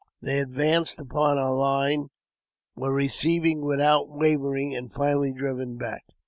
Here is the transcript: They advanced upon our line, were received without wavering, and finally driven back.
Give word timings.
They 0.19 0.39
advanced 0.39 0.99
upon 0.99 1.37
our 1.37 1.53
line, 1.53 2.07
were 2.75 2.91
received 2.91 3.59
without 3.59 4.09
wavering, 4.09 4.75
and 4.75 4.91
finally 4.91 5.31
driven 5.31 5.77
back. 5.77 6.03